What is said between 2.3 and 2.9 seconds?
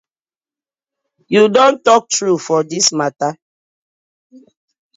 for dis